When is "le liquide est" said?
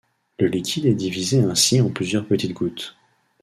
0.39-0.95